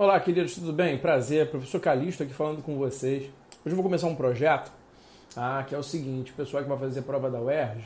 [0.00, 0.96] Olá, queridos, tudo bem?
[0.96, 3.24] Prazer, professor Calixto aqui falando com vocês.
[3.24, 3.32] Hoje
[3.66, 4.72] eu vou começar um projeto
[5.36, 7.84] ah, que é o seguinte: o pessoal que vai fazer prova da UERJ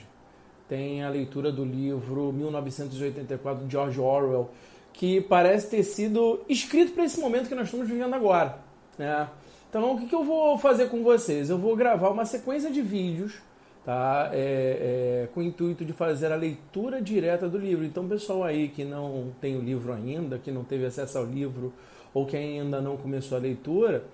[0.69, 4.48] tem a leitura do livro 1984 de George Orwell,
[4.92, 8.60] que parece ter sido escrito para esse momento que nós estamos vivendo agora.
[8.96, 9.28] Né?
[9.69, 11.51] Então, o que, que eu vou fazer com vocês?
[11.51, 13.42] Eu vou gravar uma sequência de vídeos
[13.84, 14.30] tá?
[14.33, 17.84] É, é, com o intuito de fazer a leitura direta do livro.
[17.84, 21.73] Então, pessoal aí que não tem o livro ainda, que não teve acesso ao livro
[22.14, 24.04] ou que ainda não começou a leitura,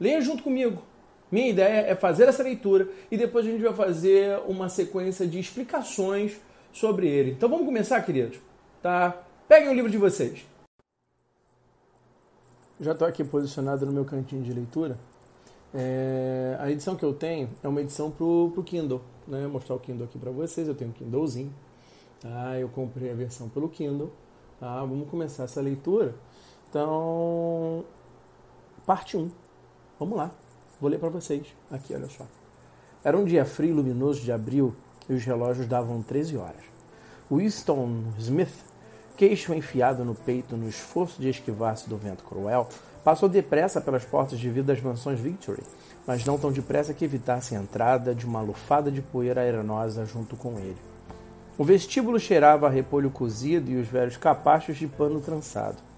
[0.00, 0.82] leia junto comigo.
[1.30, 5.38] Minha ideia é fazer essa leitura e depois a gente vai fazer uma sequência de
[5.38, 6.40] explicações
[6.72, 7.32] sobre ele.
[7.32, 8.40] Então vamos começar, queridos?
[8.82, 9.22] Tá?
[9.46, 10.44] Peguem o livro de vocês.
[12.80, 14.98] Já estou aqui posicionado no meu cantinho de leitura.
[15.72, 19.02] É, a edição que eu tenho é uma edição para o Kindle.
[19.28, 19.42] Né?
[19.42, 20.66] Vou mostrar o Kindle aqui para vocês.
[20.66, 21.52] Eu tenho um Kindlezinho.
[22.20, 22.58] Tá?
[22.58, 24.10] Eu comprei a versão pelo Kindle.
[24.58, 24.80] Tá?
[24.80, 26.14] Vamos começar essa leitura.
[26.70, 27.84] Então,
[28.86, 29.28] parte 1.
[29.98, 30.30] Vamos lá.
[30.80, 31.44] Vou ler para vocês.
[31.68, 32.24] Aqui, olha só.
[33.02, 34.72] Era um dia frio e luminoso de abril
[35.08, 36.62] e os relógios davam 13 horas.
[37.28, 38.54] Winston Smith,
[39.16, 42.68] queixo enfiado no peito no esforço de esquivar-se do vento cruel,
[43.02, 45.62] passou depressa pelas portas de vidro das mansões Victory,
[46.06, 50.36] mas não tão depressa que evitasse a entrada de uma lufada de poeira arenosa junto
[50.36, 50.78] com ele.
[51.58, 55.89] O vestíbulo cheirava a repolho cozido e os velhos capachos de pano trançado.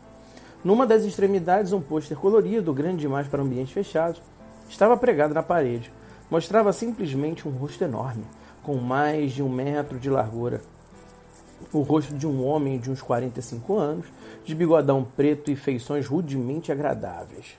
[0.64, 4.22] Numa das extremidades, um pôster colorido, grande demais para ambientes fechados,
[4.68, 5.90] estava pregado na parede.
[6.30, 8.24] Mostrava simplesmente um rosto enorme,
[8.62, 10.60] com mais de um metro de largura.
[11.72, 14.06] O rosto de um homem de uns 45 anos,
[14.44, 17.58] de bigodão preto e feições rudemente agradáveis.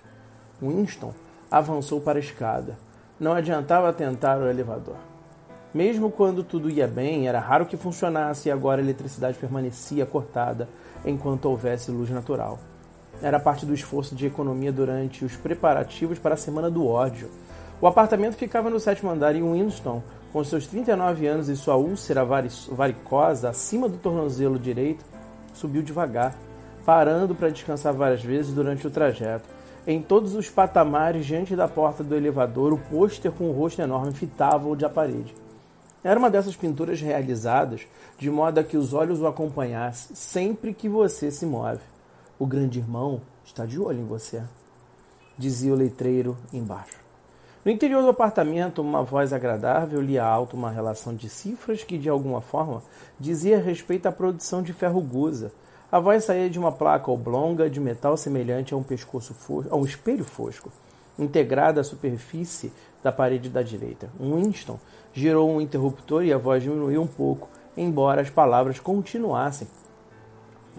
[0.61, 1.13] Winston
[1.51, 2.77] avançou para a escada.
[3.19, 4.95] Não adiantava tentar o elevador.
[5.73, 10.69] Mesmo quando tudo ia bem, era raro que funcionasse e agora a eletricidade permanecia cortada
[11.05, 12.59] enquanto houvesse luz natural
[13.23, 17.31] era parte do esforço de economia durante os preparativos para a Semana do Ódio.
[17.79, 20.03] O apartamento ficava no sétimo andar em Winston,
[20.33, 25.05] com seus 39 anos e sua úlcera varicosa acima do tornozelo direito,
[25.53, 26.35] subiu devagar,
[26.85, 29.47] parando para descansar várias vezes durante o trajeto.
[29.87, 34.11] Em todos os patamares diante da porta do elevador, o pôster com o rosto enorme
[34.11, 35.33] fitava-o de a parede.
[36.03, 40.89] Era uma dessas pinturas realizadas de modo a que os olhos o acompanhassem sempre que
[40.89, 41.92] você se move.
[42.39, 44.41] O grande irmão está de olho em você,
[45.37, 46.97] dizia o letreiro embaixo.
[47.63, 52.09] No interior do apartamento, uma voz agradável lia alto uma relação de cifras que, de
[52.09, 52.81] alguma forma,
[53.19, 55.51] dizia respeito à produção de ferro gusa.
[55.91, 59.77] A voz saía de uma placa oblonga de metal semelhante a um pescoço fosco, a
[59.77, 60.71] um espelho fosco,
[61.19, 62.73] integrada à superfície
[63.03, 64.09] da parede da direita.
[64.19, 64.79] Winston
[65.13, 69.67] girou um interruptor e a voz diminuiu um pouco, embora as palavras continuassem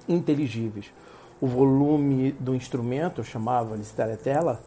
[0.08, 0.92] inteligíveis.
[1.44, 4.62] O volume do instrumento, chamava-lhe teletela,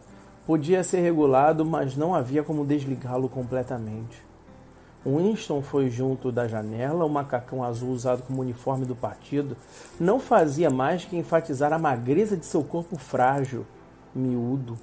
[0.46, 4.24] podia ser regulado, mas não havia como desligá-lo completamente.
[5.04, 9.58] Winston foi junto da janela, o macacão azul usado como uniforme do partido
[10.00, 13.66] não fazia mais que enfatizar a magreza de seu corpo frágil,
[14.14, 14.78] miúdo.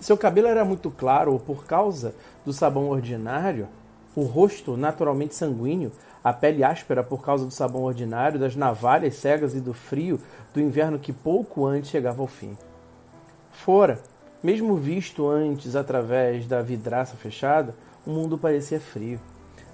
[0.00, 3.68] Seu cabelo era muito claro por causa do sabão ordinário,
[4.16, 5.92] o rosto naturalmente sanguíneo
[6.24, 10.18] a pele áspera por causa do sabão ordinário, das navalhas cegas e do frio
[10.54, 12.56] do inverno que pouco antes chegava ao fim.
[13.52, 14.00] Fora,
[14.42, 17.74] mesmo visto antes através da vidraça fechada,
[18.06, 19.20] o mundo parecia frio.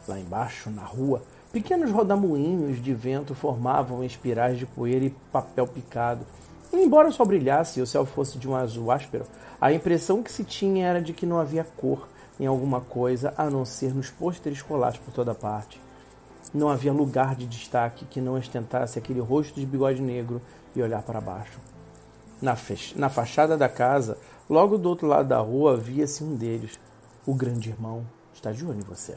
[0.09, 1.22] Lá embaixo, na rua,
[1.53, 6.27] pequenos rodamuinhos de vento formavam espirais de poeira e papel picado.
[6.72, 9.25] E, embora sol brilhasse e o céu fosse de um azul áspero,
[9.60, 12.09] a impressão que se tinha era de que não havia cor
[12.39, 15.81] em alguma coisa a não ser nos pôsteres colados por toda parte.
[16.53, 20.41] Não havia lugar de destaque que não ostentasse aquele rosto de bigode negro
[20.75, 21.59] e olhar para baixo.
[22.43, 22.56] Na,
[22.97, 24.19] na fachada da casa,
[24.49, 26.80] logo do outro lado da rua, via-se um deles.
[27.27, 29.15] O grande irmão está de olho você.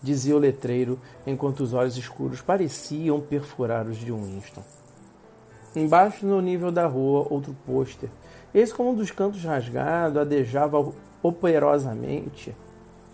[0.00, 4.62] Dizia o letreiro, enquanto os olhos escuros pareciam perfurar os de Winston.
[5.74, 8.08] Embaixo, no nível da rua, outro pôster.
[8.54, 10.92] Esse, com um dos cantos rasgado, adejava
[11.22, 12.56] operosamente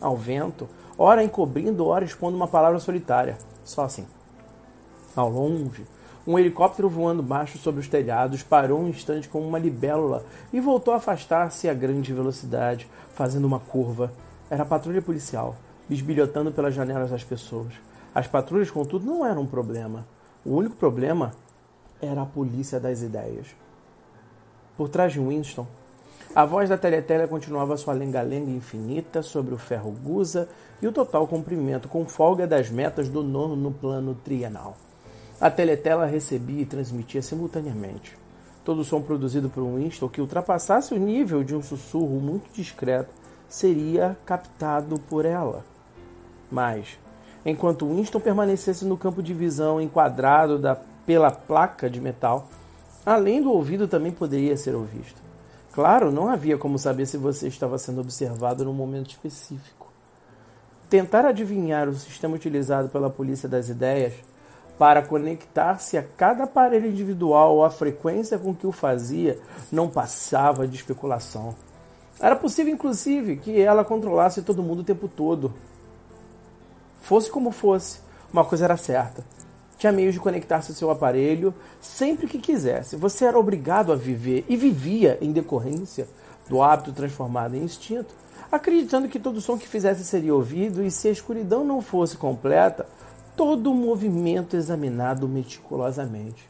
[0.00, 0.68] ao vento,
[0.98, 3.36] ora encobrindo, ora expondo uma palavra solitária.
[3.64, 4.06] Só assim.
[5.16, 5.86] Ao longe,
[6.26, 10.94] um helicóptero voando baixo sobre os telhados parou um instante como uma libélula e voltou
[10.94, 14.10] a afastar-se a grande velocidade, fazendo uma curva.
[14.48, 15.54] Era a patrulha policial,
[15.88, 17.74] bisbilhotando pelas janelas das pessoas.
[18.14, 20.06] As patrulhas, contudo, não eram um problema.
[20.44, 21.32] O único problema
[22.00, 23.48] era a polícia das ideias.
[24.76, 25.66] Por trás de Winston,
[26.34, 30.48] a voz da teletela continuava sua lenga-lenga infinita sobre o ferro gusa
[30.84, 34.76] e o total comprimento com folga das metas do nono no plano trienal.
[35.40, 38.14] A teletela recebia e transmitia simultaneamente.
[38.62, 43.08] Todo som produzido por um Winston que ultrapassasse o nível de um sussurro muito discreto
[43.48, 45.64] seria captado por ela.
[46.50, 46.98] Mas,
[47.46, 50.76] enquanto Winston permanecesse no campo de visão enquadrado da,
[51.06, 52.46] pela placa de metal,
[53.06, 55.16] além do ouvido também poderia ser ouvido.
[55.72, 59.83] Claro, não havia como saber se você estava sendo observado num momento específico.
[60.88, 64.12] Tentar adivinhar o sistema utilizado pela polícia das ideias
[64.78, 69.38] para conectar-se a cada aparelho individual ou a frequência com que o fazia
[69.70, 71.54] não passava de especulação.
[72.20, 75.52] Era possível, inclusive, que ela controlasse todo mundo o tempo todo.
[77.00, 78.00] Fosse como fosse,
[78.32, 79.24] uma coisa era certa.
[79.76, 82.96] Tinha meios de conectar-se ao seu aparelho sempre que quisesse.
[82.96, 86.06] Você era obrigado a viver e vivia em decorrência
[86.48, 88.14] do hábito transformado em instinto,
[88.54, 92.86] acreditando que todo som que fizesse seria ouvido e se a escuridão não fosse completa,
[93.36, 96.48] todo o movimento examinado meticulosamente.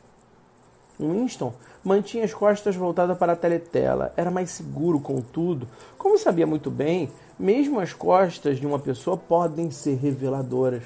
[0.99, 1.53] Winston
[1.83, 4.13] mantinha as costas voltadas para a teletela.
[4.17, 5.67] Era mais seguro, contudo.
[5.99, 10.83] Como sabia muito bem, mesmo as costas de uma pessoa podem ser reveladoras.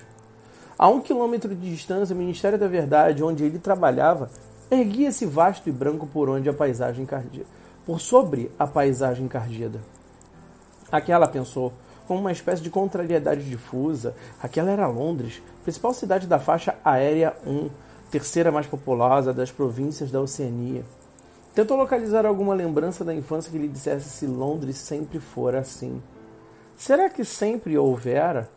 [0.79, 4.31] A um quilômetro de distância, o Ministério da Verdade, onde ele trabalhava,
[4.71, 7.47] erguia-se vasto e branco por onde a paisagem cardida,
[7.85, 9.81] por sobre a paisagem cardida.
[10.91, 11.73] Aquela pensou,
[12.07, 14.15] com uma espécie de contrariedade difusa.
[14.43, 17.69] Aquela era Londres, principal cidade da faixa aérea 1,
[18.11, 20.83] terceira mais populosa das províncias da Oceania.
[21.55, 26.03] Tentou localizar alguma lembrança da infância que lhe dissesse se Londres sempre fora assim.
[26.77, 28.49] Será que sempre houvera?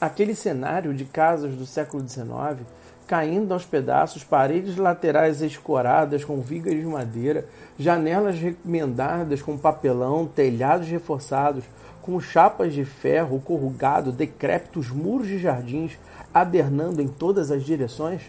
[0.00, 2.64] Aquele cenário de casas do século XIX
[3.10, 7.44] caindo aos pedaços, paredes laterais escoradas com vigas de madeira,
[7.80, 11.64] janelas remendadas com papelão, telhados reforçados
[12.02, 15.98] com chapas de ferro corrugado, decrépitos muros de jardins
[16.32, 18.22] adernando em todas as direções?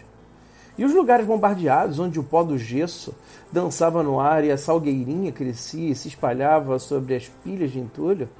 [0.78, 3.14] E os lugares bombardeados, onde o pó do gesso
[3.52, 8.30] dançava no ar e a salgueirinha crescia e se espalhava sobre as pilhas de entulho?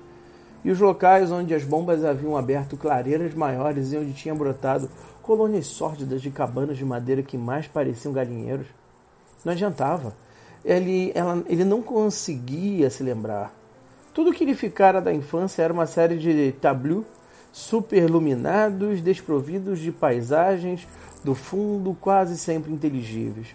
[0.64, 4.88] E os locais onde as bombas haviam aberto clareiras maiores e onde tinha brotado
[5.20, 8.66] colônias sórdidas de cabanas de madeira que mais pareciam galinheiros.
[9.44, 10.14] Não adiantava.
[10.64, 13.52] Ele, ela, ele não conseguia se lembrar.
[14.14, 17.04] Tudo que lhe ficara da infância era uma série de tableaux
[17.52, 20.86] superluminados, desprovidos de paisagens
[21.24, 23.48] do fundo quase sempre inteligíveis.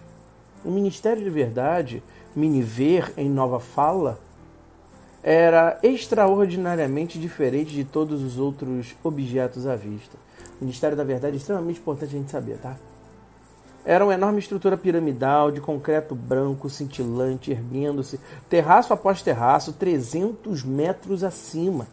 [0.64, 2.04] O Ministério de Verdade,
[2.36, 4.20] Miniver em Nova Fala,
[5.24, 10.18] era extraordinariamente diferente de todos os outros objetos à vista.
[10.60, 12.78] Ministério da Verdade é extremamente importante a gente saber, tá?
[13.88, 18.20] Era uma enorme estrutura piramidal de concreto branco cintilante, erguendo-se,
[18.50, 21.88] terraço após terraço, 300 metros acima.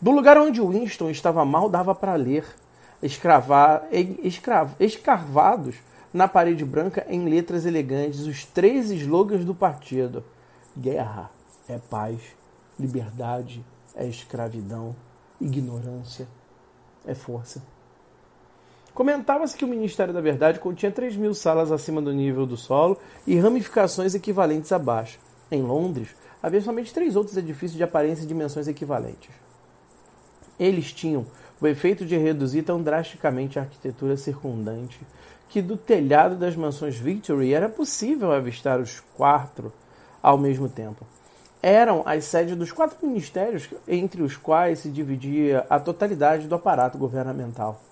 [0.00, 2.44] Do lugar onde Winston estava mal, dava para ler,
[3.00, 5.76] escravar, escrav, escarvados
[6.12, 10.24] na parede branca em letras elegantes, os três slogans do partido:
[10.76, 11.30] Guerra
[11.68, 12.18] é paz,
[12.76, 13.64] liberdade
[13.94, 14.96] é escravidão,
[15.40, 16.26] ignorância
[17.06, 17.75] é força.
[18.96, 22.98] Comentava-se que o Ministério da Verdade continha 3 mil salas acima do nível do solo
[23.26, 25.18] e ramificações equivalentes abaixo.
[25.50, 29.28] Em Londres, havia somente três outros edifícios de aparência e dimensões equivalentes.
[30.58, 31.26] Eles tinham
[31.60, 34.98] o efeito de reduzir tão drasticamente a arquitetura circundante
[35.50, 39.70] que do telhado das mansões Victory era possível avistar os quatro
[40.22, 41.04] ao mesmo tempo
[41.62, 46.96] eram as sedes dos quatro ministérios entre os quais se dividia a totalidade do aparato
[46.96, 47.82] governamental.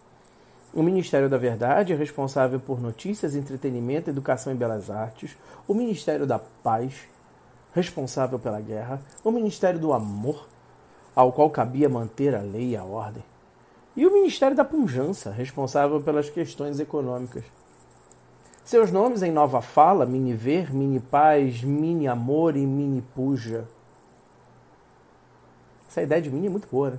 [0.75, 5.37] O Ministério da Verdade é responsável por notícias, entretenimento, educação e belas artes.
[5.69, 7.07] O Ministério da Paz,
[7.73, 9.00] responsável pela guerra.
[9.23, 10.49] O Ministério do Amor,
[11.14, 13.23] ao qual cabia manter a lei e a ordem.
[13.95, 17.45] E o Ministério da Punjança, responsável pelas questões econômicas.
[18.64, 23.69] Seus nomes em nova fala, mini ver, mini paz, mini amor e mini puja.
[25.88, 26.99] Essa ideia de mini é muito boa, né?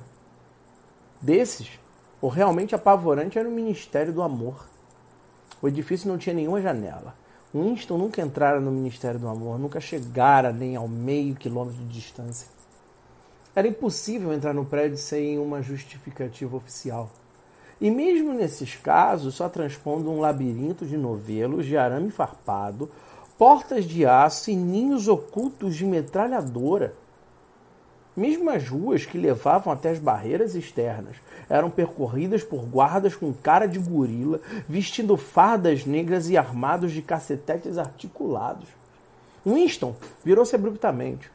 [1.22, 1.78] Desses,
[2.22, 4.66] o realmente apavorante era o Ministério do Amor.
[5.62, 7.16] O edifício não tinha nenhuma janela.
[7.54, 12.48] Winston nunca entrara no Ministério do Amor, nunca chegara nem ao meio quilômetro de distância.
[13.56, 17.10] Era impossível entrar no prédio sem uma justificativa oficial.
[17.80, 22.90] E mesmo nesses casos, só transpondo um labirinto de novelos de arame farpado,
[23.38, 26.94] portas de aço e ninhos ocultos de metralhadora.
[28.16, 31.18] Mesmo as ruas que levavam até as barreiras externas
[31.50, 37.78] eram percorridas por guardas com cara de gorila, vestindo fardas negras e armados de cacetetes
[37.78, 38.70] articulados.
[39.46, 41.30] Winston virou-se abruptamente.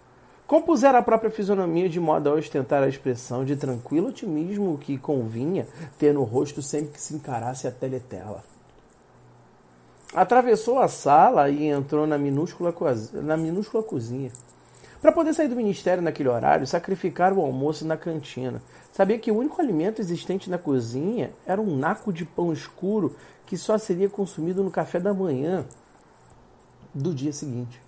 [0.47, 5.69] Compusera a própria fisionomia de modo a ostentar a expressão de tranquilo otimismo que convinha
[5.97, 8.43] ter no rosto sempre que se encarasse a teletela.
[10.13, 12.75] Atravessou a sala e entrou na minúscula,
[13.23, 14.33] na minúscula cozinha.
[15.01, 18.63] Para poder sair do ministério naquele horário, sacrificar o almoço na cantina.
[18.93, 23.17] Sabia que o único alimento existente na cozinha era um naco de pão escuro
[23.47, 25.65] que só seria consumido no café da manhã
[26.95, 27.81] do dia seguinte.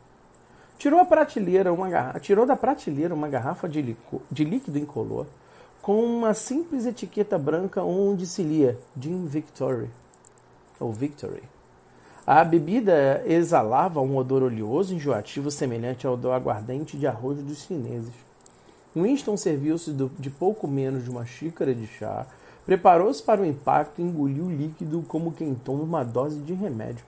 [0.79, 5.27] Tirou, a prateleira uma tirou da prateleira uma garrafa de, licor, de líquido incolor
[5.83, 9.91] com uma simples etiqueta branca onde se lia Gin Victory
[10.81, 11.43] ou Victory.
[12.25, 18.15] A bebida exalava um odor oleoso enjoativo semelhante ao do aguardente de arroz dos chineses.
[18.95, 22.25] Winston serviu-se de pouco menos de uma xícara de chá,
[22.65, 27.05] preparou-se para o impacto e engoliu o líquido como quem toma uma dose de remédio.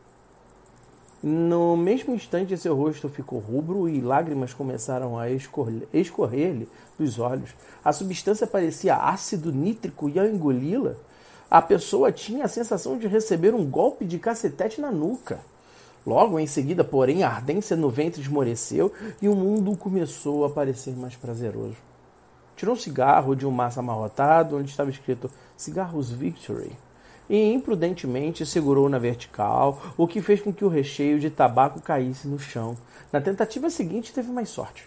[1.23, 6.69] No mesmo instante, seu rosto ficou rubro e lágrimas começaram a escorrer-lhe
[6.99, 7.55] dos olhos.
[7.85, 10.97] A substância parecia ácido nítrico e, ao engoli-la,
[11.51, 15.41] a pessoa tinha a sensação de receber um golpe de cacetete na nuca.
[16.07, 20.95] Logo em seguida, porém, a ardência no ventre esmoreceu e o mundo começou a parecer
[20.97, 21.77] mais prazeroso.
[22.57, 26.73] Tirou um cigarro de um maço amarrotado onde estava escrito Cigarros Victory
[27.29, 32.29] e imprudentemente segurou na vertical, o que fez com que o recheio de tabaco caísse
[32.29, 32.77] no chão.
[33.13, 34.87] Na tentativa seguinte, teve mais sorte.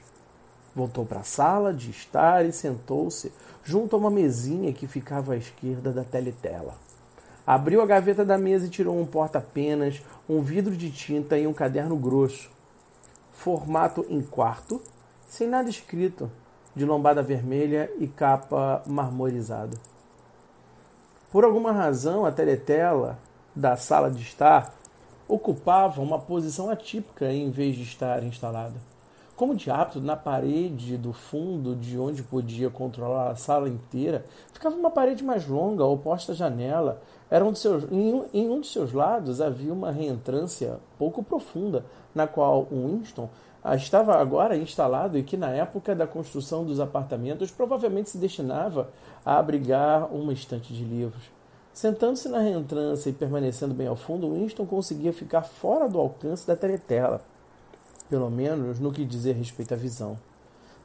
[0.78, 5.36] Voltou para a sala de estar e sentou-se junto a uma mesinha que ficava à
[5.36, 6.76] esquerda da teletela.
[7.48, 11.54] Abriu a gaveta da mesa e tirou um porta-penas, um vidro de tinta e um
[11.54, 12.52] caderno grosso.
[13.32, 14.80] Formato em quarto,
[15.28, 16.30] sem nada escrito,
[16.76, 19.76] de lombada vermelha e capa marmorizada.
[21.32, 23.18] Por alguma razão, a teletela
[23.56, 24.76] da sala de estar
[25.28, 28.76] ocupava uma posição atípica em vez de estar instalada.
[29.38, 34.76] Como de hábito, na parede do fundo, de onde podia controlar a sala inteira, ficava
[34.76, 37.00] uma parede mais longa, oposta à janela.
[37.30, 41.86] Era um seus, em, um, em um de seus lados havia uma reentrância pouco profunda,
[42.16, 43.30] na qual Winston
[43.76, 48.90] estava agora instalado e que na época da construção dos apartamentos provavelmente se destinava
[49.24, 51.30] a abrigar uma estante de livros.
[51.72, 56.56] Sentando-se na reentrância e permanecendo bem ao fundo, Winston conseguia ficar fora do alcance da
[56.56, 57.22] teletela,
[58.10, 60.18] pelo menos no que dizer respeito à visão.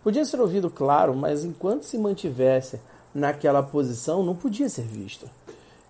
[0.03, 2.81] Podia ser ouvido claro, mas enquanto se mantivesse
[3.15, 5.29] naquela posição, não podia ser visto.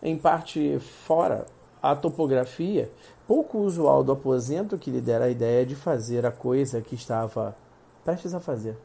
[0.03, 1.47] Em parte fora,
[1.83, 2.91] a topografia
[3.27, 7.57] pouco usual do aposento que lhe dera a ideia de fazer a coisa que estava
[8.05, 8.77] prestes a fazer.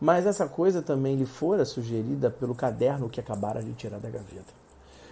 [0.00, 4.52] Mas essa coisa também lhe fora sugerida pelo caderno que acabara de tirar da gaveta.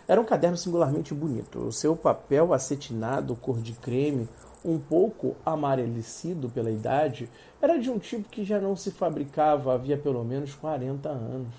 [0.09, 1.59] Era um caderno singularmente bonito.
[1.59, 4.29] O seu papel acetinado, cor de creme,
[4.67, 7.31] um pouco amarelecido pela idade,
[7.63, 11.55] era de um tipo que já não se fabricava havia pelo menos 40 anos.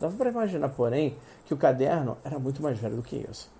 [0.00, 3.50] Dava para imaginar, porém, que o caderno era muito mais velho do que isso.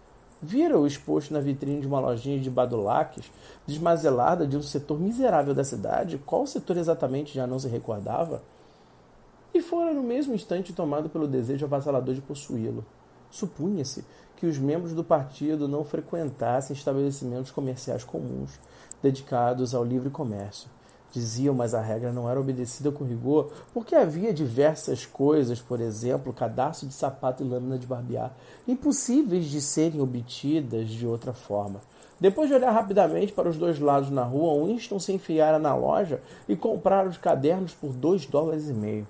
[0.40, 3.28] Vira-o exposto na vitrine de uma lojinha de badulaques,
[3.66, 8.40] desmazelada de um setor miserável da cidade, qual setor exatamente já não se recordava,
[9.52, 12.84] e fora no mesmo instante tomado pelo desejo avassalador de possuí-lo.
[13.30, 14.04] Supunha-se
[14.36, 18.52] que os membros do partido não frequentassem estabelecimentos comerciais comuns,
[19.02, 20.68] dedicados ao livre comércio.
[21.10, 26.32] Diziam, mas a regra não era obedecida com rigor, porque havia diversas coisas, por exemplo,
[26.32, 28.32] cadastro de sapato e lâmina de barbear,
[28.66, 31.80] impossíveis de serem obtidas de outra forma.
[32.20, 36.20] Depois de olhar rapidamente para os dois lados na rua, Winston se enfiara na loja
[36.48, 39.06] e comprara os cadernos por dois dólares e meio.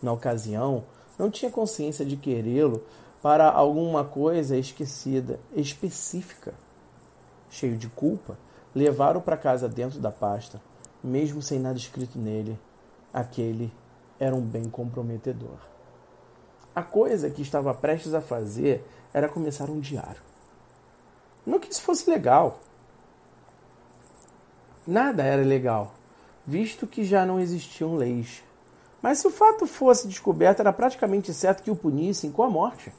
[0.00, 0.84] Na ocasião,
[1.18, 2.82] não tinha consciência de querê-lo
[3.22, 6.52] para alguma coisa esquecida, específica.
[7.48, 8.36] Cheio de culpa,
[8.74, 10.60] levaram para casa dentro da pasta
[11.02, 12.58] mesmo sem nada escrito nele,
[13.12, 13.72] aquele
[14.20, 15.58] era um bem comprometedor.
[16.74, 20.22] A coisa que estava prestes a fazer era começar um diário.
[21.44, 22.60] Não que isso fosse legal.
[24.86, 25.92] Nada era legal,
[26.46, 28.42] visto que já não existiam leis.
[29.02, 32.92] Mas se o fato fosse descoberto, era praticamente certo que o punissem com a morte.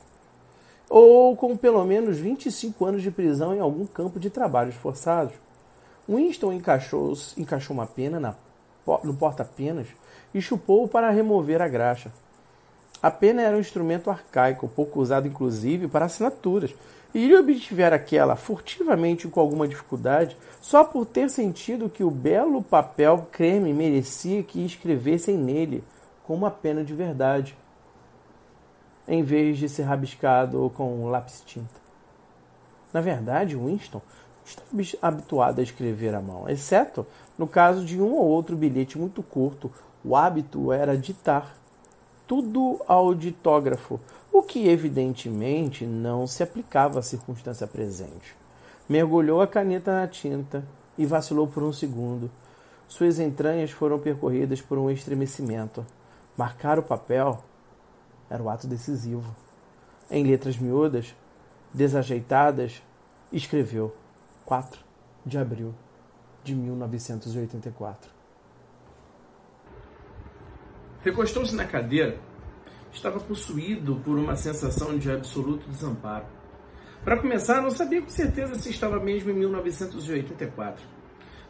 [0.90, 5.34] Ou com pelo menos 25 anos de prisão em algum campo de trabalhos forçados.
[6.08, 8.36] Winston encaixou, encaixou uma pena na,
[9.04, 9.88] no porta-penas
[10.34, 12.12] e chupou para remover a graxa.
[13.02, 16.74] A pena era um instrumento arcaico, pouco usado inclusive para assinaturas,
[17.14, 22.64] e ele obtivera aquela furtivamente com alguma dificuldade, só por ter sentido que o belo
[22.64, 25.84] papel creme merecia que escrevessem nele
[26.26, 27.56] com uma pena de verdade,
[29.08, 31.82] em vez de ser rabiscado com lápis tinta.
[32.92, 34.02] Na verdade, Winston
[34.46, 34.68] estava
[35.02, 37.06] habituado a escrever à mão, exceto
[37.38, 39.72] no caso de um ou outro bilhete muito curto.
[40.04, 41.56] O hábito era ditar
[42.28, 44.00] tudo ao ditógrafo,
[44.32, 48.36] o que evidentemente não se aplicava à circunstância presente.
[48.88, 50.64] Mergulhou a caneta na tinta
[50.98, 52.30] e vacilou por um segundo.
[52.88, 55.86] Suas entranhas foram percorridas por um estremecimento.
[56.38, 57.44] Marcar o papel
[58.34, 59.36] era o ato decisivo.
[60.10, 61.16] Em letras miúdas,
[61.72, 62.82] desajeitadas,
[63.32, 63.96] escreveu
[64.44, 64.84] 4
[65.24, 65.76] de abril
[66.44, 68.10] de 1984.
[71.02, 72.18] Recostou-se na cadeira.
[72.92, 76.26] Estava possuído por uma sensação de absoluto desamparo.
[77.04, 80.84] Para começar, não sabia com certeza se estava mesmo em 1984.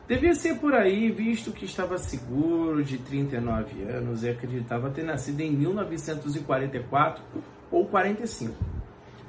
[0.08, 5.40] Devia ser por aí, visto que estava seguro de 39 anos e acreditava ter nascido
[5.40, 7.24] em 1944
[7.72, 8.54] ou 45.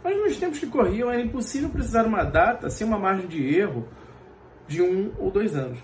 [0.03, 3.89] Mas nos tempos que corriam era impossível precisar uma data sem uma margem de erro
[4.67, 5.79] de um ou dois anos.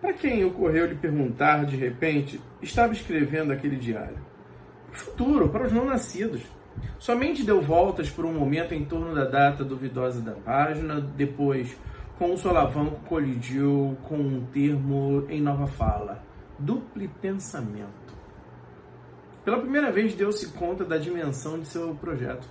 [0.00, 4.18] Para quem ocorreu lhe perguntar de repente, estava escrevendo aquele diário?
[4.90, 6.42] Futuro, para os não nascidos.
[6.98, 11.76] Somente deu voltas por um momento em torno da data duvidosa da página, depois,
[12.18, 16.22] com o solavanco, colidiu com um termo em nova fala:
[16.58, 18.14] duplo pensamento.
[19.44, 22.48] Pela primeira vez deu-se conta da dimensão de seu projeto.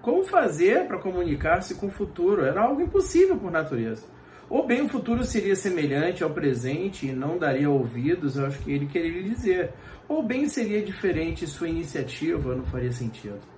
[0.00, 2.44] Como fazer para comunicar-se com o futuro?
[2.44, 4.06] Era algo impossível por natureza.
[4.48, 8.86] Ou bem o futuro seria semelhante ao presente e não daria ouvidos aos que ele
[8.86, 9.72] queria dizer,
[10.06, 13.53] ou bem seria diferente e sua iniciativa não faria sentido.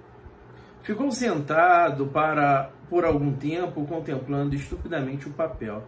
[0.87, 5.83] Ficou sentado para por algum tempo contemplando estupidamente o papel.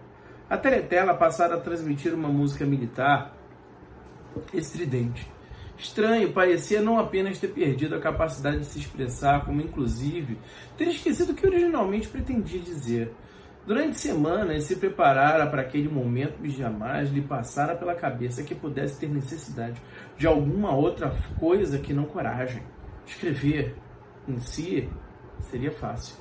[0.50, 3.33] A teletela passara a transmitir uma música militar
[4.52, 5.31] estridente.
[5.78, 10.37] Estranho, parecia não apenas ter perdido a capacidade de se expressar, como inclusive
[10.76, 13.14] ter esquecido o que originalmente pretendia dizer.
[13.64, 18.99] Durante semanas se preparara para aquele momento e jamais lhe passara pela cabeça que pudesse
[18.99, 19.81] ter necessidade
[20.17, 22.65] de alguma outra coisa que não coragem.
[23.06, 23.76] Escrever
[24.28, 24.88] em si
[25.41, 26.17] seria fácil.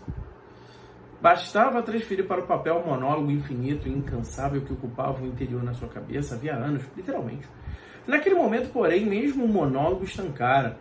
[1.22, 5.74] Bastava transferir para o papel o monólogo infinito e incansável que ocupava o interior na
[5.74, 7.48] sua cabeça havia anos, literalmente.
[8.06, 10.78] Naquele momento, porém, mesmo o monólogo estancara.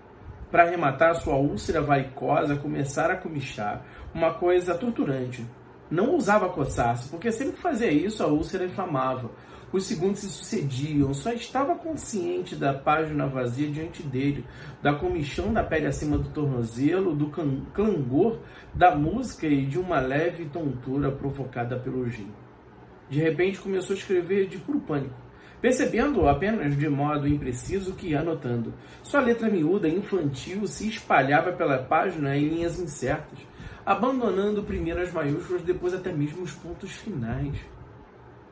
[0.51, 3.85] Para arrematar, sua úlcera varicosa começara a comichar,
[4.15, 5.45] uma coisa torturante
[5.91, 9.31] não ousava coçar-se, porque sempre que fazia isso a úlcera inflamava.
[9.77, 14.43] Os segundos se sucediam, só estava consciente da página vazia diante dele,
[14.83, 17.27] da comichão da pele acima do tornozelo, do
[17.75, 18.41] clangor
[18.73, 22.33] da música e de uma leve tontura provocada pelo gin.
[23.11, 25.15] De repente começou a escrever de puro pânico,
[25.61, 28.73] percebendo apenas de modo impreciso que ia anotando.
[29.03, 33.41] Sua letra miúda, infantil, se espalhava pela página em linhas incertas
[33.87, 37.55] abandonando primeiro as maiúsculas, depois até mesmo os pontos finais.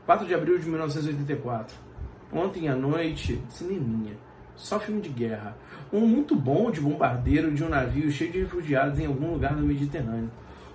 [0.06, 1.74] 4 de abril de 1984.
[2.32, 4.12] Ontem à noite, cineminha.
[4.54, 5.56] Só filme de guerra.
[5.92, 9.62] Um muito bom de bombardeiro de um navio cheio de refugiados em algum lugar do
[9.62, 10.30] Mediterrâneo.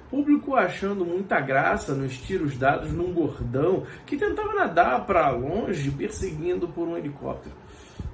[0.09, 6.67] Público achando muita graça nos tiros dados num gordão que tentava nadar para longe perseguindo
[6.67, 7.55] por um helicóptero.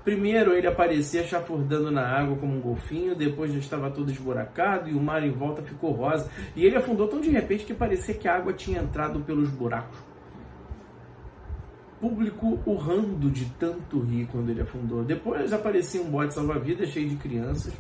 [0.04, 4.93] Primeiro ele aparecia chafurdando na água como um golfinho, depois já estava todo esburacado e
[4.93, 6.30] o mar em volta ficou rosa.
[6.56, 9.97] E ele afundou tão de repente que parecia que a água tinha entrado pelos buracos.
[11.99, 15.03] Público urrando de tanto rir quando ele afundou.
[15.03, 17.73] Depois aparecia um bote salva-vidas cheio de crianças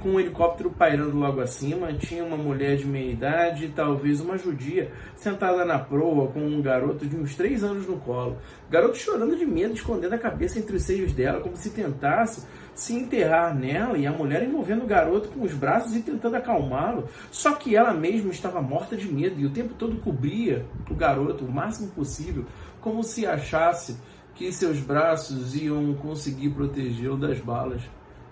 [0.00, 4.90] com um helicóptero pairando logo acima, tinha uma mulher de meia idade, talvez uma judia,
[5.14, 8.38] sentada na proa com um garoto de uns três anos no colo.
[8.70, 12.94] Garoto chorando de medo, escondendo a cabeça entre os seios dela, como se tentasse se
[12.94, 17.08] enterrar nela, e a mulher envolvendo o garoto com os braços e tentando acalmá-lo.
[17.30, 21.44] Só que ela mesma estava morta de medo e o tempo todo cobria o garoto
[21.44, 22.46] o máximo possível,
[22.80, 23.96] como se achasse
[24.34, 27.82] que seus braços iam conseguir protegê-lo das balas.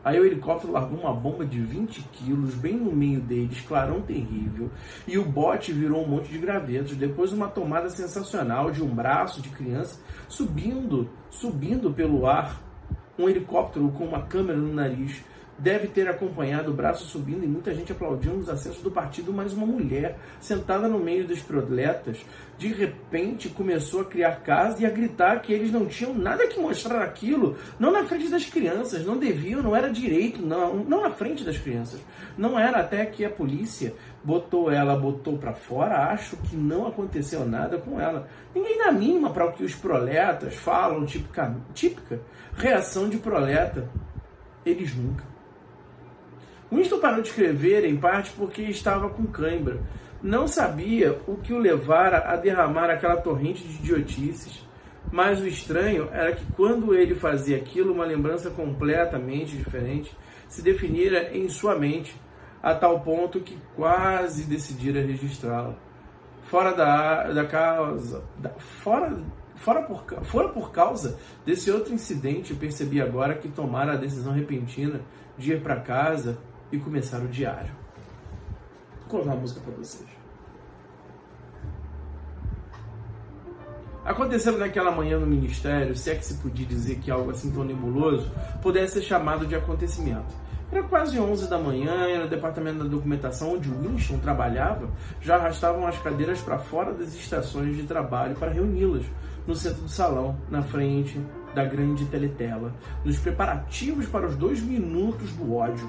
[0.05, 4.71] Aí o helicóptero largou uma bomba de 20 quilos bem no meio deles, clarão terrível,
[5.07, 6.97] e o bote virou um monte de gravetos.
[6.97, 12.63] Depois uma tomada sensacional de um braço de criança subindo, subindo pelo ar,
[13.19, 15.23] um helicóptero com uma câmera no nariz
[15.59, 19.53] deve ter acompanhado o braço subindo e muita gente aplaudindo os acessos do partido, mas
[19.53, 22.25] uma mulher sentada no meio dos proletas,
[22.57, 26.61] de repente começou a criar casa e a gritar que eles não tinham nada que
[26.61, 31.11] mostrar aquilo, não na frente das crianças, não deviam, não era direito, não, não na
[31.11, 32.01] frente das crianças.
[32.37, 37.45] Não era até que a polícia botou ela, botou para fora, acho que não aconteceu
[37.45, 38.29] nada com ela.
[38.55, 42.21] Ninguém dá mínima para o que os proletas falam, típica, típica
[42.55, 43.89] reação de proleta.
[44.65, 45.38] Eles nunca.
[46.71, 49.81] Winston parou de escrever, em parte porque estava com cãibra.
[50.23, 54.67] Não sabia o que o levara a derramar aquela torrente de idiotices.
[55.11, 60.15] Mas o estranho era que quando ele fazia aquilo, uma lembrança completamente diferente
[60.49, 62.15] se definira em sua mente,
[62.63, 65.77] a tal ponto que quase decidira registrá-la.
[66.43, 69.17] fora da, da causa, da, fora,
[69.57, 75.01] fora, por, fora por causa desse outro incidente, percebi agora que tomara a decisão repentina
[75.37, 76.39] de ir para casa
[76.71, 77.71] e começar o diário.
[79.01, 80.09] Vou colocar uma música para vocês.
[84.05, 87.63] Acontecendo naquela manhã no ministério, se é que se podia dizer que algo assim tão
[87.63, 88.31] nebuloso
[88.63, 90.35] pudesse ser chamado de acontecimento.
[90.71, 94.89] Era quase 11 da manhã e no departamento da documentação onde Winston trabalhava
[95.21, 99.05] já arrastavam as cadeiras para fora das estações de trabalho para reuni-las
[99.47, 101.19] no centro do salão, na frente
[101.55, 105.89] da grande teletela, nos preparativos para os dois minutos do ódio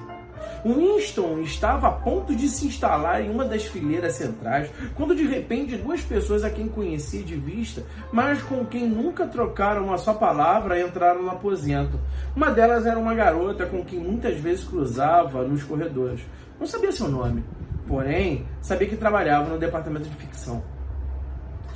[0.64, 5.76] Winston estava a ponto de se instalar em uma das fileiras centrais, quando de repente
[5.76, 10.80] duas pessoas a quem conhecia de vista, mas com quem nunca trocaram uma só palavra,
[10.80, 11.98] entraram no aposento.
[12.34, 16.20] Uma delas era uma garota com quem muitas vezes cruzava nos corredores.
[16.58, 17.44] Não sabia seu nome,
[17.86, 20.62] porém sabia que trabalhava no departamento de ficção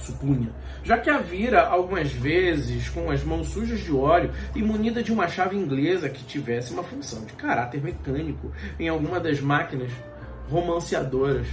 [0.04, 0.50] supunha,
[0.82, 5.12] já que a vira algumas vezes com as mãos sujas de óleo e munida de
[5.12, 9.90] uma chave inglesa que tivesse uma função de caráter mecânico em alguma das máquinas
[10.48, 11.46] romanceadoras.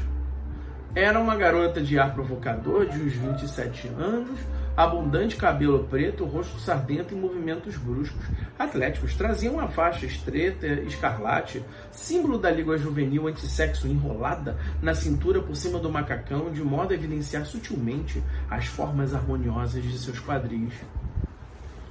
[0.93, 4.37] Era uma garota de ar provocador de uns 27 anos,
[4.75, 8.25] abundante cabelo preto, rosto sardento e movimentos bruscos.
[8.59, 15.55] Atléticos traziam uma faixa estreita escarlate, símbolo da língua juvenil antissexo enrolada na cintura por
[15.55, 20.73] cima do macacão, de modo a evidenciar sutilmente as formas harmoniosas de seus quadris.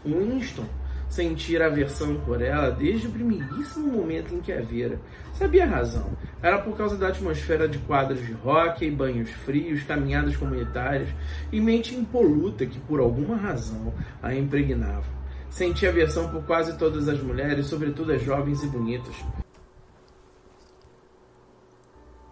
[0.05, 0.67] Winston
[1.11, 5.01] sentir aversão por ela desde o primeiríssimo momento em que a vira.
[5.35, 6.17] Sabia a razão.
[6.41, 11.11] Era por causa da atmosfera de quadros de hóquei, banhos frios, caminhadas comunitárias
[11.51, 13.93] e mente impoluta que, por alguma razão,
[14.23, 15.21] a impregnava.
[15.51, 19.17] Sentia aversão por quase todas as mulheres, sobretudo as jovens e bonitas.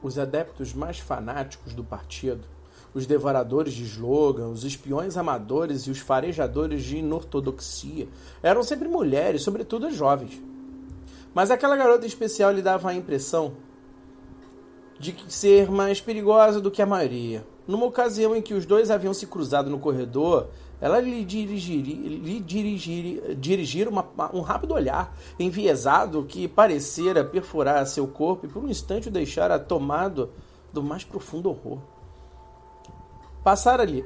[0.01, 2.47] Os adeptos mais fanáticos do partido
[2.95, 8.09] os devoradores de slogan, os espiões amadores e os farejadores de inortodoxia
[8.43, 10.41] eram sempre mulheres, sobretudo as jovens.
[11.35, 13.53] Mas aquela garota especial lhe dava a impressão
[14.99, 17.47] de ser mais perigosa do que a maioria.
[17.67, 20.49] Numa ocasião em que os dois haviam se cruzado no corredor,
[20.81, 28.49] ela lhe dirigiria, lhe uma, um rápido olhar enviesado que parecera perfurar seu corpo e
[28.49, 30.31] por um instante o deixara tomado
[30.73, 31.79] do mais profundo horror.
[33.49, 34.05] Passar ali.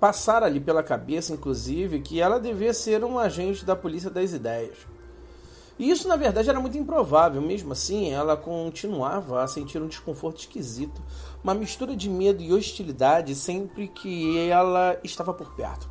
[0.00, 4.76] Passar ali pela cabeça, inclusive, que ela devia ser um agente da polícia das ideias.
[5.78, 7.40] E isso, na verdade, era muito improvável.
[7.40, 11.00] Mesmo assim, ela continuava a sentir um desconforto esquisito,
[11.44, 15.88] uma mistura de medo e hostilidade sempre que ela estava por perto.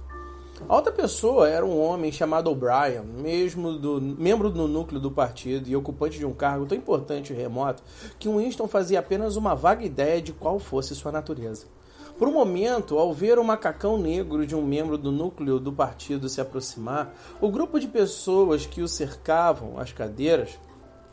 [0.67, 5.69] A outra pessoa era um homem chamado O'Brien, mesmo do, membro do núcleo do partido
[5.69, 7.81] e ocupante de um cargo tão importante e remoto
[8.19, 11.65] que Winston fazia apenas uma vaga ideia de qual fosse sua natureza.
[12.17, 16.27] Por um momento, ao ver o macacão negro de um membro do núcleo do partido
[16.27, 20.59] se aproximar, o grupo de pessoas que o cercavam, as cadeiras,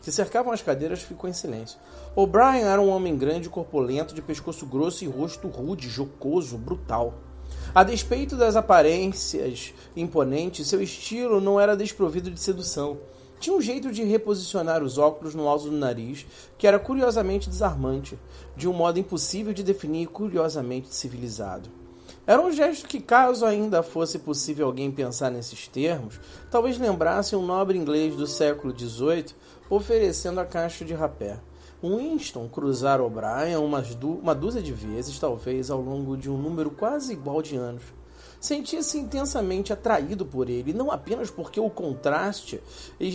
[0.02, 1.78] que cercavam as cadeiras, ficou em silêncio.
[2.16, 7.14] O'Brien era um homem grande, corpulento, de pescoço grosso e rosto rude, jocoso, brutal.
[7.76, 12.96] A despeito das aparências imponentes, seu estilo não era desprovido de sedução.
[13.38, 16.24] Tinha um jeito de reposicionar os óculos no alto do nariz
[16.56, 18.18] que era curiosamente desarmante,
[18.56, 21.68] de um modo impossível de definir e curiosamente civilizado.
[22.26, 26.18] Era um gesto que, caso ainda fosse possível alguém pensar nesses termos,
[26.50, 29.34] talvez lembrasse um nobre inglês do século XVIII
[29.68, 31.38] oferecendo a caixa de rapé.
[31.94, 37.42] Winston cruzara O'Brien uma dúzia de vezes, talvez ao longo de um número quase igual
[37.42, 37.82] de anos.
[38.40, 42.60] Sentia-se intensamente atraído por ele, não apenas porque o contraste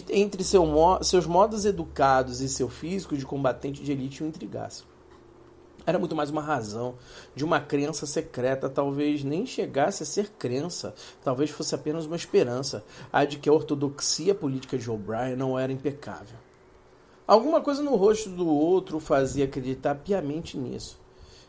[0.10, 0.65] entre seu
[1.01, 4.84] seus modos educados e seu físico de combatente de elite o intrigasse.
[5.86, 6.95] Era muito mais uma razão
[7.36, 12.84] de uma crença secreta, talvez nem chegasse a ser crença, talvez fosse apenas uma esperança,
[13.12, 16.38] a de que a ortodoxia política de O'Brien não era impecável.
[17.32, 21.00] Alguma coisa no rosto do outro fazia acreditar piamente nisso.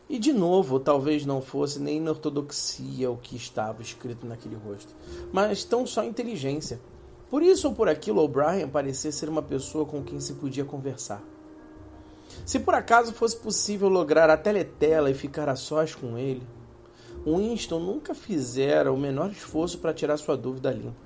[0.09, 4.95] E de novo, talvez não fosse nem ortodoxia o que estava escrito naquele rosto,
[5.33, 6.79] mas tão só inteligência.
[7.29, 11.21] Por isso ou por aquilo, O'Brien parecia ser uma pessoa com quem se podia conversar.
[12.45, 16.47] Se por acaso fosse possível lograr a teletela e ficar a sós com ele,
[17.25, 21.02] Winston nunca fizera o menor esforço para tirar sua dúvida limpa.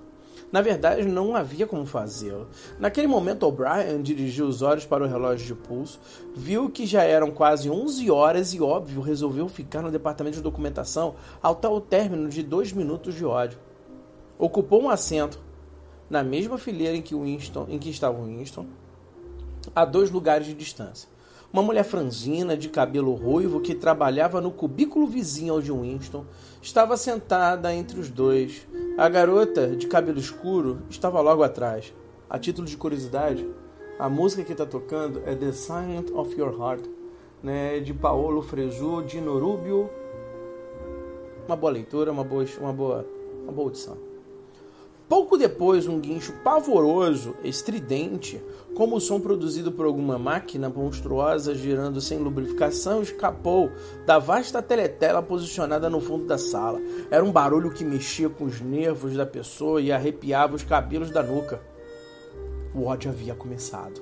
[0.52, 2.48] Na verdade, não havia como fazê-lo.
[2.80, 6.00] Naquele momento, O'Brien dirigiu os olhos para o relógio de pulso,
[6.34, 11.16] viu que já eram quase 11 horas e, óbvio, resolveu ficar no departamento de documentação
[11.42, 13.60] ao tal término de dois minutos de ódio.
[14.38, 15.40] Ocupou um assento
[16.10, 18.66] na mesma fileira em que, Winston, em que estava Winston,
[19.76, 21.10] a dois lugares de distância.
[21.58, 26.24] Uma mulher franzina de cabelo ruivo que trabalhava no cubículo vizinho ao de Winston,
[26.62, 28.68] estava sentada entre os dois.
[28.96, 31.92] A garota de cabelo escuro estava logo atrás.
[32.30, 33.50] A título de curiosidade,
[33.98, 36.86] a música que está tocando é The Silent of Your Heart,
[37.42, 39.90] né, de Paolo Fresu, de Norubio.
[41.48, 43.06] Uma boa leitura, uma boa, uma boa,
[43.42, 44.07] uma boa audição.
[45.10, 48.42] Pouco depois, um guincho pavoroso, estridente,
[48.76, 53.72] como o som produzido por alguma máquina monstruosa girando sem lubrificação, escapou
[54.06, 56.82] da vasta teletela posicionada no fundo da sala.
[57.10, 61.24] Era um barulho que mexia com os nervos da pessoa e arrepiava os cabelos da
[61.24, 61.62] nuca.
[62.76, 64.02] O ódio havia começado.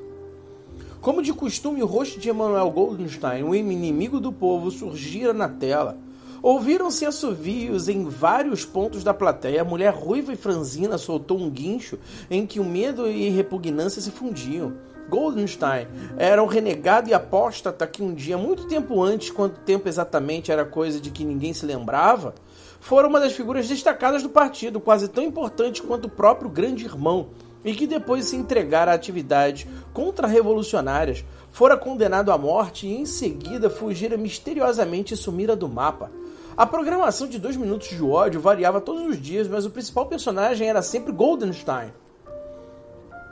[1.02, 6.00] Como de costume, o rosto de Emmanuel Goldenstein, o inimigo do povo, surgira na tela
[6.42, 9.62] Ouviram-se assovios em vários pontos da plateia.
[9.62, 11.98] A mulher ruiva e franzina soltou um guincho
[12.30, 14.74] em que o medo e repugnância se fundiam.
[15.10, 20.52] Goldenstein era um renegado e apóstata que um dia, muito tempo antes, quanto tempo exatamente
[20.52, 22.34] era coisa de que ninguém se lembrava,
[22.80, 27.28] fora uma das figuras destacadas do partido, quase tão importante quanto o próprio grande irmão,
[27.64, 33.70] e que depois se entregara a atividades contra-revolucionárias, fora condenado à morte e em seguida
[33.70, 36.12] fugira misteriosamente e sumira do mapa.
[36.58, 40.70] A programação de dois minutos de ódio variava todos os dias, mas o principal personagem
[40.70, 41.92] era sempre Goldenstein.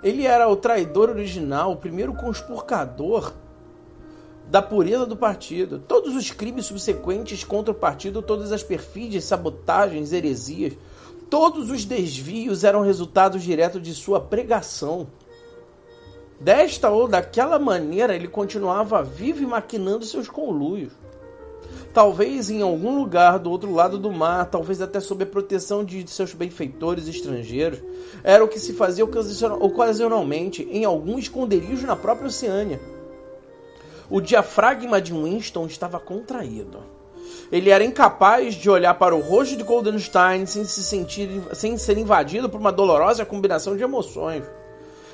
[0.04, 3.32] Ele era o traidor original, o primeiro conspurcador
[4.50, 5.80] da pureza do partido.
[5.80, 10.74] Todos os crimes subsequentes contra o partido, todas as perfídias, sabotagens, heresias,
[11.30, 15.08] todos os desvios eram resultados diretos de sua pregação.
[16.42, 20.92] Desta ou daquela maneira, ele continuava vivo e maquinando seus conluios
[21.94, 26.10] talvez em algum lugar do outro lado do mar, talvez até sob a proteção de
[26.10, 27.80] seus benfeitores estrangeiros,
[28.24, 32.82] era o que se fazia ocasionalmente em algum esconderijo na própria Oceânia.
[34.10, 36.80] O diafragma de Winston estava contraído.
[37.52, 41.98] Ele era incapaz de olhar para o rosto de Goldenstein sem se sentir, sem ser
[41.98, 44.44] invadido por uma dolorosa combinação de emoções.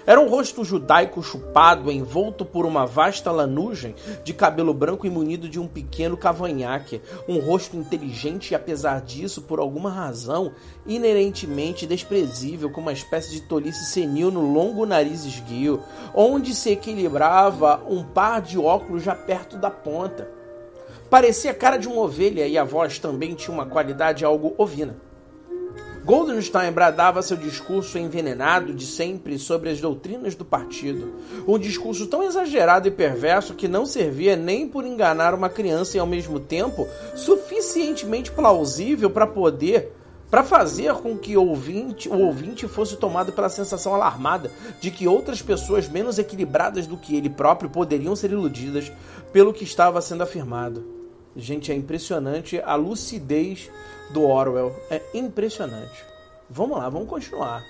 [0.09, 3.93] Era um rosto judaico chupado, envolto por uma vasta lanugem
[4.23, 6.99] de cabelo branco e munido de um pequeno cavanhaque.
[7.27, 10.51] Um rosto inteligente e, apesar disso, por alguma razão,
[10.87, 17.79] inerentemente desprezível, com uma espécie de tolice senil no longo nariz esguio, onde se equilibrava
[17.87, 20.27] um par de óculos já perto da ponta.
[21.07, 24.97] Parecia a cara de uma ovelha e a voz também tinha uma qualidade algo ovina.
[26.03, 31.13] Goldenstein bradava seu discurso envenenado de sempre sobre as doutrinas do partido.
[31.47, 35.99] Um discurso tão exagerado e perverso que não servia nem por enganar uma criança e
[35.99, 39.93] ao mesmo tempo suficientemente plausível para poder
[40.29, 45.07] para fazer com que o ouvinte, o ouvinte fosse tomado pela sensação alarmada de que
[45.07, 48.91] outras pessoas menos equilibradas do que ele próprio poderiam ser iludidas
[49.33, 50.98] pelo que estava sendo afirmado.
[51.39, 53.69] Gente, é impressionante a lucidez
[54.11, 54.75] do Orwell.
[54.89, 56.03] É impressionante.
[56.49, 57.63] Vamos lá, vamos continuar.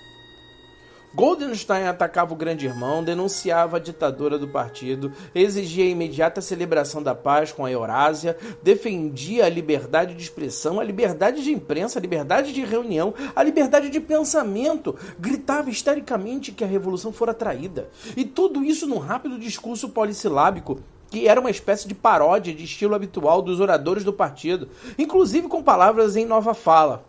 [1.12, 7.16] Goldenstein atacava o grande irmão, denunciava a ditadura do partido, exigia a imediata celebração da
[7.16, 12.52] paz com a Eurásia, defendia a liberdade de expressão, a liberdade de imprensa, a liberdade
[12.52, 17.88] de reunião, a liberdade de pensamento, gritava histericamente que a revolução fora traída.
[18.16, 20.78] E tudo isso num rápido discurso polissilábico
[21.10, 25.62] que era uma espécie de paródia de estilo habitual dos oradores do partido, inclusive com
[25.62, 27.04] palavras em nova fala.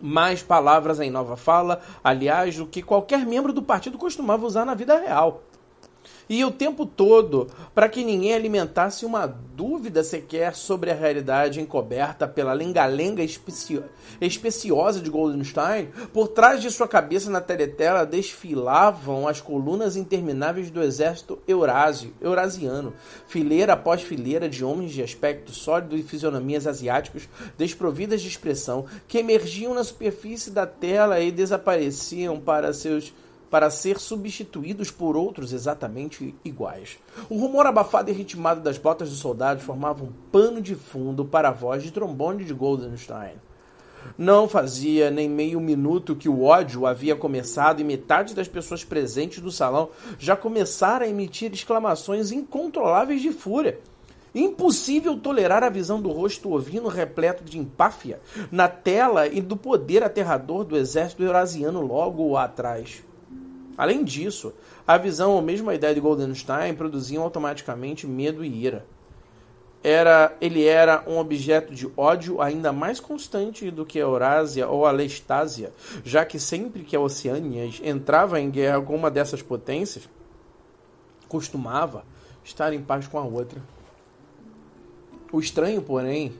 [0.00, 4.74] Mais palavras em nova fala, aliás, do que qualquer membro do partido costumava usar na
[4.74, 5.42] vida real
[6.28, 12.26] e o tempo todo para que ninguém alimentasse uma dúvida sequer sobre a realidade encoberta
[12.26, 13.82] pela lenga-lenga especi
[14.20, 20.82] especiosa de Goldenstein, por trás de sua cabeça na teletela desfilavam as colunas intermináveis do
[20.82, 22.94] exército eurásio, eurasiano,
[23.26, 29.18] fileira após fileira de homens de aspecto sólido e fisionomias asiáticos desprovidas de expressão que
[29.18, 33.12] emergiam na superfície da tela e desapareciam para seus
[33.52, 36.96] para ser substituídos por outros exatamente iguais.
[37.28, 41.50] O rumor abafado e ritmado das botas dos soldados formava um pano de fundo para
[41.50, 43.34] a voz de trombone de Goldenstein.
[44.16, 49.42] Não fazia nem meio minuto que o ódio havia começado e metade das pessoas presentes
[49.42, 53.78] no salão já começaram a emitir exclamações incontroláveis de fúria.
[54.34, 58.18] Impossível tolerar a visão do rosto ovino repleto de empáfia
[58.50, 63.04] na tela e do poder aterrador do exército eurasiano logo atrás.
[63.76, 64.52] Além disso,
[64.86, 68.84] a visão ou mesmo a ideia de Goldenstein produziam automaticamente medo e ira.
[69.84, 74.86] Era, ele era um objeto de ódio ainda mais constante do que a Eurásia ou
[74.86, 75.72] a Lestásia,
[76.04, 80.08] já que sempre que a Oceânia entrava em guerra com uma dessas potências,
[81.28, 82.04] costumava
[82.44, 83.60] estar em paz com a outra.
[85.32, 86.32] O estranho, porém,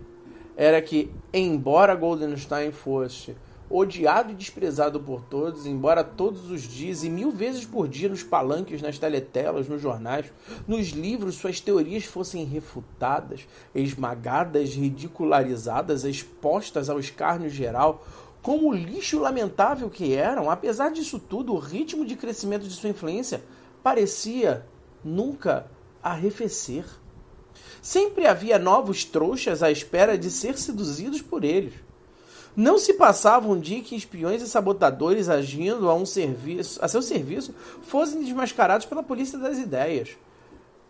[0.56, 3.34] era que, embora Goldenstein fosse
[3.72, 8.22] odiado e desprezado por todos, embora todos os dias e mil vezes por dia nos
[8.22, 10.30] palanques, nas teletelas, nos jornais,
[10.68, 18.06] nos livros, suas teorias fossem refutadas, esmagadas, ridicularizadas, expostas ao escárnio geral,
[18.42, 23.42] como lixo lamentável que eram, apesar disso tudo, o ritmo de crescimento de sua influência
[23.82, 24.66] parecia
[25.02, 25.66] nunca
[26.02, 26.84] arrefecer.
[27.80, 31.74] Sempre havia novos trouxas à espera de ser seduzidos por eles.
[32.54, 37.00] Não se passava um dia que espiões e sabotadores agindo a, um serviço, a seu
[37.00, 40.10] serviço fossem desmascarados pela polícia das ideias.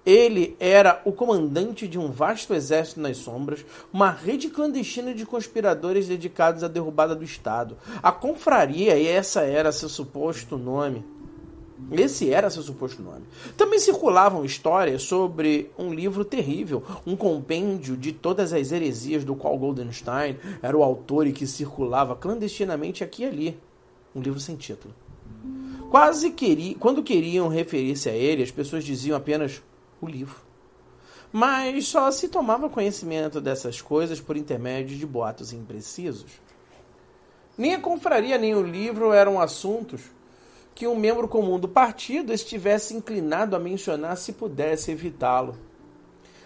[0.05, 6.09] Ele era o comandante de um vasto exército nas sombras, uma rede clandestina de conspiradores
[6.09, 7.77] dedicados à derrubada do Estado.
[8.03, 11.05] A confraria, e essa era seu suposto nome,
[11.91, 13.25] esse era seu suposto nome.
[13.57, 19.59] Também circulavam histórias sobre um livro terrível, um compêndio de todas as heresias do qual
[19.59, 23.61] Goldenstein era o autor e que circulava clandestinamente aqui e ali.
[24.15, 24.95] Um livro sem título.
[25.91, 26.35] Quase
[26.79, 29.63] quando queriam referir-se a ele, as pessoas diziam apenas
[30.01, 30.37] o livro.
[31.31, 36.31] Mas só se tomava conhecimento dessas coisas por intermédio de boatos imprecisos.
[37.57, 40.01] Nem a confraria nem o livro eram assuntos
[40.75, 45.57] que um membro comum do partido estivesse inclinado a mencionar se pudesse evitá-lo.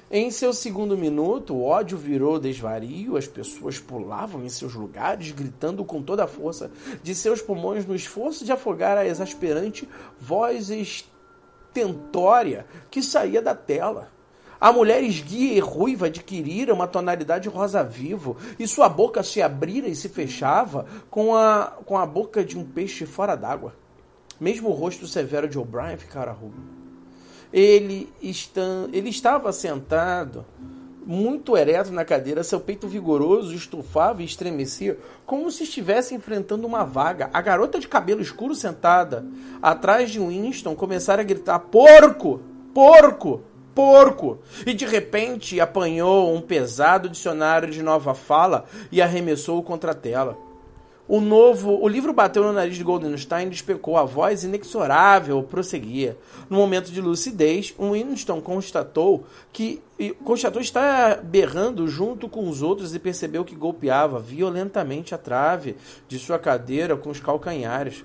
[0.09, 5.85] Em seu segundo minuto, o ódio virou desvario, as pessoas pulavam em seus lugares, gritando
[5.85, 6.71] com toda a força
[7.03, 9.89] de seus pulmões no esforço de afogar a exasperante
[10.21, 14.13] voz estentória que saía da tela.
[14.61, 19.89] A mulher esguia e ruiva adquirira uma tonalidade rosa vivo, e sua boca se abrira
[19.89, 23.75] e se fechava com a, com a boca de um peixe fora d'água.
[24.41, 26.61] Mesmo o rosto severo de O'Brien ficara rubro.
[27.53, 28.61] Ele, está,
[28.93, 30.45] ele estava sentado,
[31.07, 36.85] muito ereto na cadeira, seu peito vigoroso estufava e estremecia, como se estivesse enfrentando uma
[36.85, 37.31] vaga.
[37.33, 39.25] A garota de cabelo escuro sentada
[39.63, 42.41] atrás de Winston começara a gritar: Porco!
[42.75, 43.43] Porco!
[43.73, 44.39] Porco!
[44.67, 50.46] E de repente apanhou um pesado dicionário de nova fala e arremessou-o contra a tela.
[51.09, 56.19] O novo, o livro bateu no nariz de Goldenstein e despecou a voz inexorável, prosseguia.
[56.51, 59.81] No momento de lucidez, Winston constatou que
[60.25, 65.77] constatou estar berrando junto com os outros e percebeu que golpeava violentamente a trave
[66.09, 68.05] de sua cadeira com os calcanhares.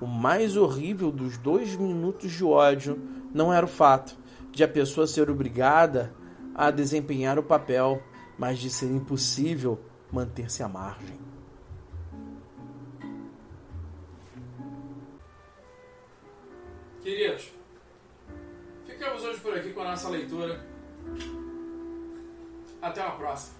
[0.00, 3.02] O mais horrível dos dois minutos de ódio
[3.34, 4.16] não era o fato
[4.52, 6.14] de a pessoa ser obrigada
[6.54, 8.00] a desempenhar o papel,
[8.38, 9.80] mas de ser impossível
[10.12, 11.27] manter-se à margem.
[17.08, 17.50] Queridos,
[18.84, 20.60] ficamos hoje por aqui com a nossa leitura.
[22.82, 23.57] Até uma próxima.